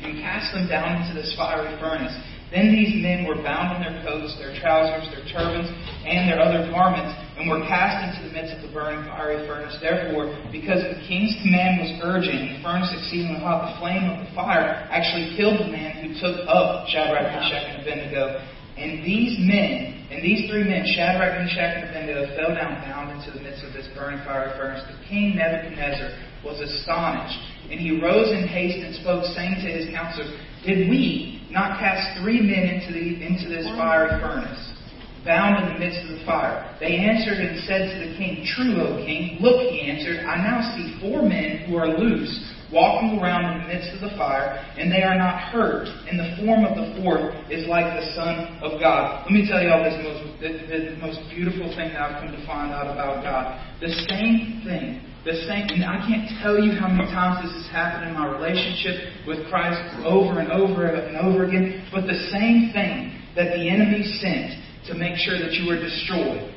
[0.02, 2.14] and cast them down into this fiery furnace.
[2.50, 5.68] Then these men were bound in their coats, their trousers, their turbans,
[6.06, 9.78] and their other garments, and were cast into the midst of the burning fiery furnace.
[9.78, 14.30] Therefore, because the king's command was urgent, the furnace exceedingly hot, the flame of the
[14.34, 18.42] fire actually killed the man who took up Shadrach, Meshach, and Abednego.
[18.74, 23.30] And these men, and these three men, Shadrach, Meshach, and Abednego, fell down bound into
[23.30, 24.82] the midst of this burning fiery furnace.
[24.90, 27.38] The king Nebuchadnezzar was astonished,
[27.70, 30.30] and he rose in haste and spoke, saying to his counselors,
[30.66, 34.77] Did we not cast three men into, the, into this fiery furnace?
[35.24, 36.76] Bound in the midst of the fire.
[36.80, 39.38] They answered and said to the king, True, O king.
[39.40, 42.30] Look, he answered, I now see four men who are loose,
[42.72, 45.88] walking around in the midst of the fire, and they are not hurt.
[46.08, 49.24] And the form of the fourth is like the Son of God.
[49.24, 52.32] Let me tell you all this most, the, the most beautiful thing that I've come
[52.32, 53.58] to find out about God.
[53.80, 57.68] The same thing the same, and I can't tell you how many times this has
[57.68, 59.76] happened in my relationship with Christ
[60.06, 64.56] over and over and over again, but the same thing that the enemy sent
[64.88, 66.54] to make sure that you are destroyed.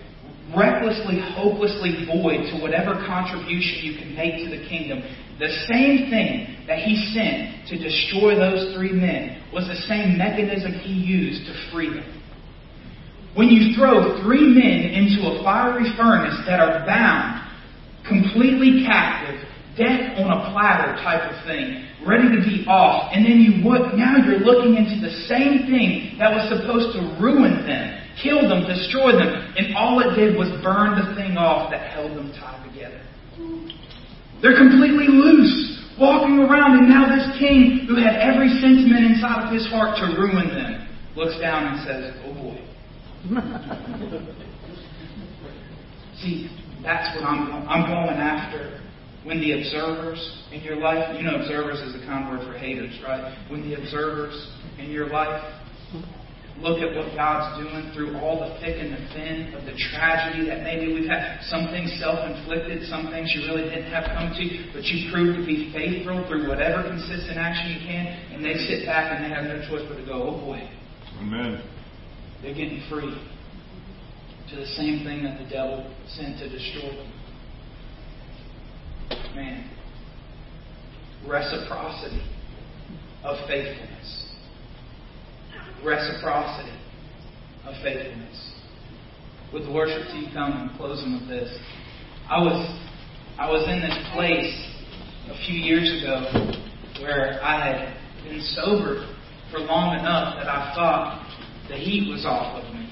[0.55, 5.03] Recklessly, hopelessly void to whatever contribution you can make to the kingdom.
[5.39, 10.73] The same thing that he sent to destroy those three men was the same mechanism
[10.73, 12.21] he used to free them.
[13.35, 17.47] When you throw three men into a fiery furnace that are bound,
[18.03, 19.39] completely captive,
[19.77, 23.95] death on a platter type of thing, ready to be off, and then you look,
[23.95, 28.65] now you're looking into the same thing that was supposed to ruin them, kill them,
[28.65, 32.63] destroy them, and all it did was burn the thing off that held them tied
[32.69, 33.01] together.
[34.41, 39.53] They're completely loose, walking around, and now this king, who had every sentiment inside of
[39.53, 42.57] his heart to ruin them, looks down and says, Oh boy.
[46.21, 46.49] See,
[46.83, 48.81] that's what I'm, I'm going after
[49.23, 52.97] when the observers in your life, you know, observers is a common word for haters,
[53.03, 53.37] right?
[53.49, 55.43] When the observers in your life
[56.61, 60.45] look at what God's doing through all the thick and the thin of the tragedy
[60.45, 64.29] that maybe we've had, some things self inflicted, some things you really didn't have come
[64.29, 68.53] to, but you proved to be faithful through whatever consistent action you can, and they
[68.69, 70.61] sit back and they have no choice but to go, oh boy.
[71.19, 71.65] Amen.
[72.41, 73.17] They're getting free
[74.49, 77.11] to the same thing that the devil sent to destroy them.
[79.35, 79.69] Man,
[81.27, 82.21] reciprocity
[83.23, 84.30] of faithfulness.
[85.83, 86.77] Reciprocity
[87.65, 88.53] of faithfulness.
[89.53, 91.49] With the worship team coming, I'm closing with this.
[92.29, 92.61] I was
[93.37, 94.53] I was in this place
[95.27, 96.21] a few years ago
[97.01, 99.07] where I had been sober
[99.49, 101.25] for long enough that I thought
[101.67, 102.87] the heat was off of me.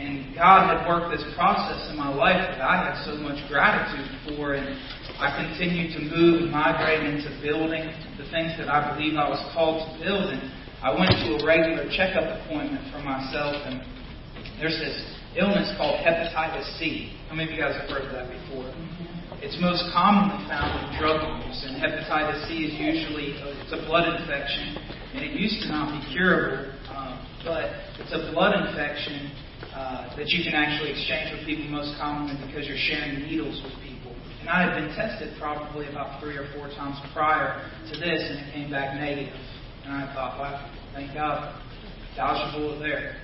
[0.00, 4.08] And God had worked this process in my life that I had so much gratitude
[4.24, 4.72] for, and
[5.20, 7.84] I continued to move and migrate into building
[8.16, 10.32] the things that I believe I was called to build.
[10.32, 10.40] And
[10.80, 13.84] I went to a regular checkup appointment for myself, and
[14.56, 14.96] there's this
[15.36, 17.12] illness called hepatitis C.
[17.28, 18.64] How many of you guys have heard of that before?
[19.44, 24.08] It's most commonly found in drug use, and hepatitis C is usually it's a blood
[24.08, 24.80] infection,
[25.12, 27.12] and it used to not be curable, um,
[27.44, 29.36] but it's a blood infection
[29.76, 33.76] uh, that you can actually exchange with people most commonly because you're sharing needles with
[33.84, 34.16] people.
[34.40, 38.40] And I had been tested probably about three or four times prior to this, and
[38.40, 39.36] it came back negative.
[39.84, 41.54] And I thought, wow, thank God,
[42.16, 43.16] dodged a bullet there.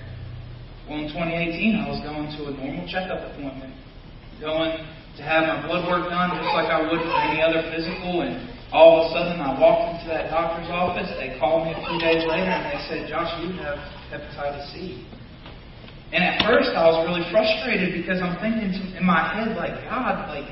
[0.89, 3.75] Well, in 2018, I was going to a normal checkup appointment,
[4.39, 4.79] going
[5.17, 8.39] to have my blood work done just like I would for any other physical, and
[8.71, 11.07] all of a sudden I walked into that doctor's office.
[11.19, 13.79] They called me a few days later and they said, Josh, you have
[14.11, 15.07] hepatitis C.
[16.11, 20.31] And at first I was really frustrated because I'm thinking in my head, like, God,
[20.31, 20.47] like,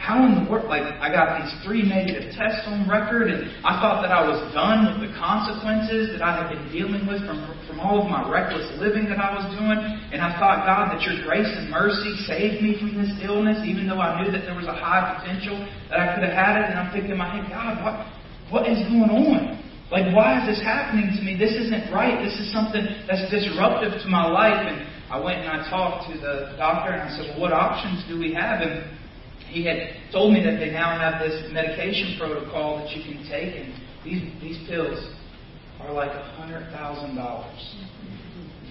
[0.00, 3.76] how in the world, like, I got these three negative tests on record, and I
[3.84, 7.44] thought that I was done with the consequences that I had been dealing with from,
[7.68, 9.76] from all of my reckless living that I was doing.
[10.08, 13.84] And I thought, God, that your grace and mercy saved me from this illness, even
[13.84, 15.60] though I knew that there was a high potential
[15.92, 16.72] that I could have had it.
[16.72, 18.00] And I'm thinking in my head, God, what,
[18.48, 19.60] what is going on?
[19.92, 21.36] Like, why is this happening to me?
[21.36, 22.16] This isn't right.
[22.24, 24.64] This is something that's disruptive to my life.
[24.64, 24.80] And
[25.12, 28.16] I went and I talked to the doctor, and I said, well, what options do
[28.16, 28.64] we have?
[28.64, 28.96] And
[29.50, 33.58] he had told me that they now have this medication protocol that you can take,
[33.58, 34.98] and these these pills
[35.82, 37.58] are like a hundred thousand dollars.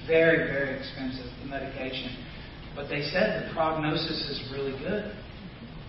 [0.07, 2.15] Very, very expensive the medication.
[2.75, 5.13] But they said the prognosis is really good.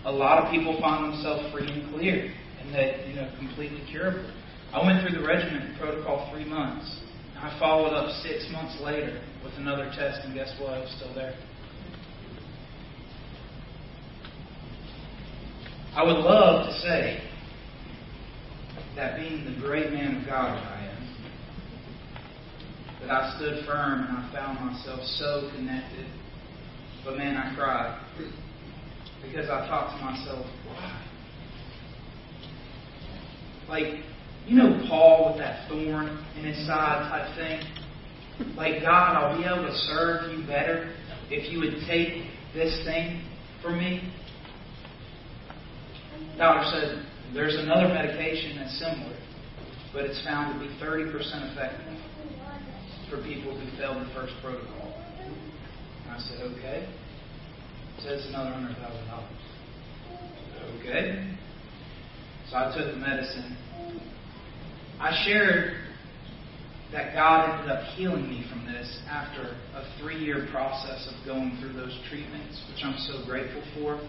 [0.05, 4.29] A lot of people find themselves free and clear, and that you know completely curable.
[4.73, 6.99] I went through the regimen protocol three months.
[7.37, 10.73] I followed up six months later with another test, and guess what?
[10.73, 11.33] I was still there.
[15.93, 17.21] I would love to say
[18.95, 21.07] that being the great man of God that I am,
[23.01, 26.05] that I stood firm and I found myself so connected.
[27.03, 27.99] But man, I cried
[29.21, 31.07] because I thought to myself, why?
[33.67, 34.03] Like,
[34.47, 38.55] you know Paul with that thorn in his side type thing?
[38.55, 40.93] Like, God, I'll be able to serve you better
[41.29, 42.23] if you would take
[42.53, 43.25] this thing
[43.61, 44.13] from me.
[46.41, 49.15] Doctor said there's another medication that's similar,
[49.93, 51.13] but it's found to be 30%
[51.53, 51.99] effective
[53.11, 54.91] for people who failed the first protocol.
[56.09, 56.89] I said, okay.
[57.95, 59.29] He said, it's another $100,000.
[60.79, 61.37] Okay.
[62.49, 63.55] So I took the medicine.
[64.99, 65.75] I shared
[66.91, 69.43] that God ended up healing me from this after
[69.75, 74.01] a three year process of going through those treatments, which I'm so grateful for.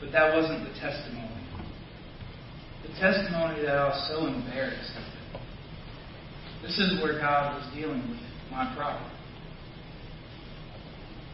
[0.00, 1.28] But that wasn't the testimony.
[2.82, 4.92] The testimony that I was so embarrassed.
[6.62, 8.20] This is where God was dealing with
[8.50, 9.10] my problem.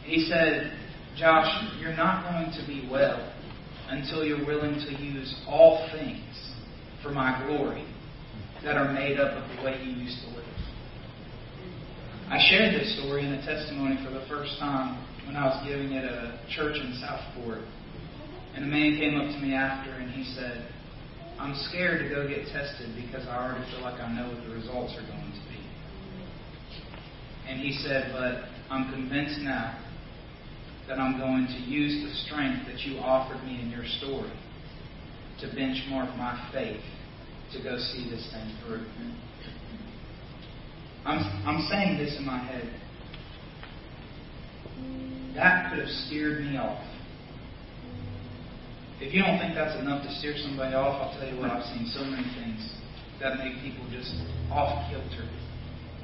[0.05, 0.77] He said,
[1.17, 1.49] Josh,
[1.81, 3.33] you're not going to be well
[3.89, 6.55] until you're willing to use all things
[7.03, 7.87] for my glory
[8.63, 10.45] that are made up of the way you used to live.
[12.29, 15.93] I shared this story in a testimony for the first time when I was giving
[15.93, 17.61] it at a church in Southport.
[18.55, 20.69] And a man came up to me after and he said,
[21.39, 24.55] I'm scared to go get tested because I already feel like I know what the
[24.55, 25.61] results are going to be.
[27.49, 29.81] And he said, But I'm convinced now
[30.87, 34.33] that I'm going to use the strength that you offered me in your story
[35.41, 36.83] to benchmark my faith
[37.53, 38.87] to go see this thing through.
[41.05, 42.73] I'm, I'm saying this in my head.
[45.35, 46.94] That could have steered me off.
[49.05, 51.63] If you don't think that's enough to steer somebody off, I'll tell you what, I've
[51.77, 52.73] seen so many things
[53.21, 54.17] that make people just
[54.51, 55.29] off kilter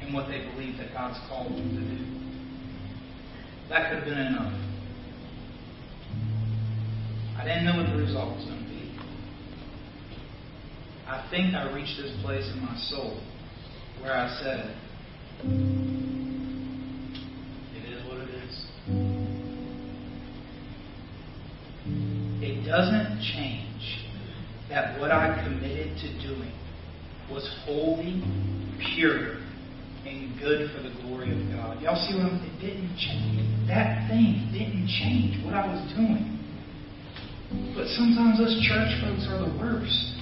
[0.04, 1.96] in what they believe that God's called them to do.
[3.70, 4.52] That could have been enough.
[7.40, 8.92] I didn't know what the result was going to be.
[11.08, 13.18] I think I reached this place in my soul
[14.02, 14.76] where I said,
[22.70, 24.06] doesn't change
[24.70, 26.54] that what I committed to doing
[27.28, 28.22] was holy,
[28.94, 29.42] pure,
[30.06, 31.82] and good for the glory of God.
[31.82, 33.42] Y'all see what I'm It didn't change.
[33.66, 36.38] That thing didn't change what I was doing.
[37.74, 40.14] But sometimes us church folks are the worst.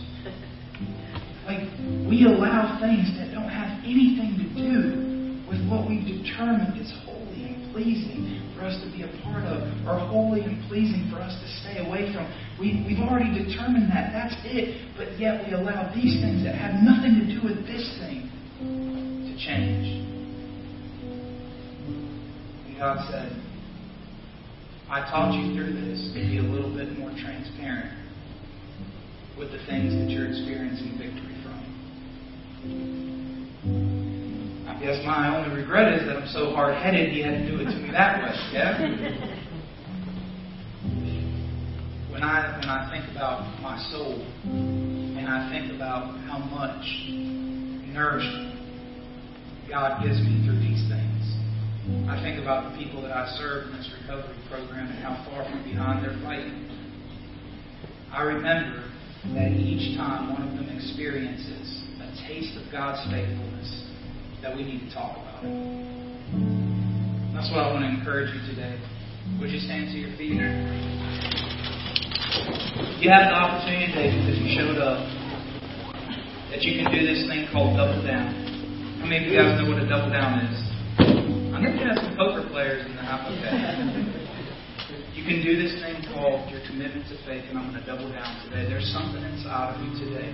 [1.45, 1.69] Like,
[2.09, 7.18] we allow things that don't have anything to do with what we've determined is holy
[7.79, 11.47] pleasing for us to be a part of, or holy and pleasing for us to
[11.63, 12.27] stay away from.
[12.59, 14.11] We, we've already determined that.
[14.11, 14.83] That's it.
[14.99, 18.27] But yet we allow these things that have nothing to do with this thing
[18.59, 20.03] to change.
[22.67, 23.31] And God said,
[24.91, 27.95] I taught you through this to be a little bit more transparent
[29.39, 33.28] with the things that you're experiencing victory from.
[34.79, 37.59] I guess my only regret is that I'm so hard headed he had to do
[37.59, 38.31] it to me that way.
[38.53, 39.35] Yeah?
[42.19, 46.83] When I when I think about my soul and I think about how much
[47.95, 48.59] nourishment
[49.69, 51.23] God gives me through these things.
[52.11, 55.47] I think about the people that I serve in this recovery program and how far
[55.47, 56.67] from behind they're fighting.
[58.11, 58.91] I remember
[59.35, 63.89] that each time one of them experiences a taste of God's faithfulness,
[64.43, 65.51] that we need to talk about it.
[67.35, 68.79] That's what I want to encourage you today.
[69.41, 70.39] Would you stand to your feet?
[73.03, 75.03] You have the opportunity today because you showed up
[76.51, 78.31] that you can do this thing called double down.
[79.03, 80.57] How many of you guys know what a double down is?
[81.55, 83.27] I know you have some poker players in the house.
[83.27, 84.15] Okay.
[85.19, 88.09] You can do this thing called your commitment to faith, and I'm going to double
[88.09, 88.71] down today.
[88.71, 90.31] There's something inside of you today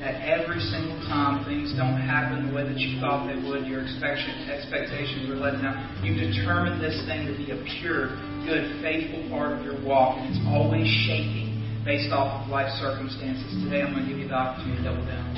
[0.00, 3.84] that every single time things don't happen the way that you thought they would, your
[3.84, 8.16] expectations were let down, you've determined this thing to be a pure,
[8.46, 11.52] good, faithful part of your walk, and it's always shaking
[11.84, 13.50] based off of life circumstances.
[13.66, 15.34] Today I'm going to give you the opportunity to double down.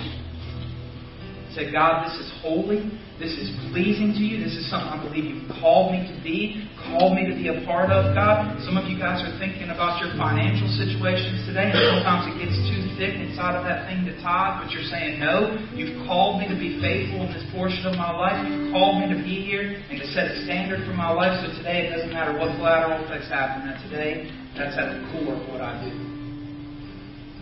[1.56, 2.82] Say, God, this is holy.
[3.16, 4.42] This is pleasing to you.
[4.42, 7.62] This is something I believe you've called me to be, called me to be a
[7.62, 8.58] part of, God.
[8.66, 12.58] Some of you guys are thinking about your financial situations today, and sometimes it gets
[12.58, 16.48] too thick inside of that thing to tithe, but you're saying, No, you've called me
[16.48, 18.40] to be faithful in this portion of my life.
[18.46, 21.34] You've called me to be here and to set a standard for my life.
[21.42, 23.66] So today it doesn't matter what collateral effects happen.
[23.66, 25.92] That today, that's at the core of what I do.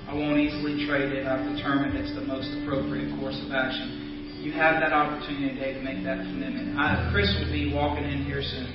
[0.08, 1.24] I won't easily trade it.
[1.24, 4.02] I've determined it's the most appropriate course of action
[4.42, 6.76] you have that opportunity today to make that commitment.
[6.76, 8.66] I, Chris will be walking in here soon.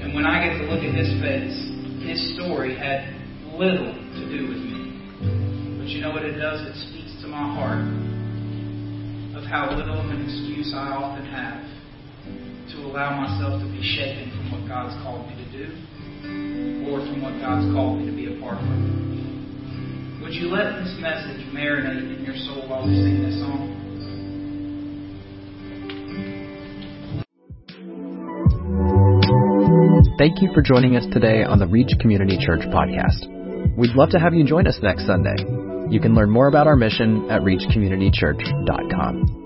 [0.00, 1.58] And when I get to look at his face,
[2.06, 3.10] his story had
[3.58, 4.75] little to do with me.
[5.86, 6.66] But you know what it does?
[6.66, 7.78] It speaks to my heart
[9.38, 11.62] of how little of an excuse I often have
[12.74, 17.22] to allow myself to be shaken from what God's called me to do or from
[17.22, 18.66] what God's called me to be a part of.
[20.26, 23.70] Would you let this message marinate in your soul while we sing this song?
[30.18, 33.30] Thank you for joining us today on the Reach Community Church podcast.
[33.78, 35.75] We'd love to have you join us next Sunday.
[35.90, 39.45] You can learn more about our mission at reachcommunitychurch.com.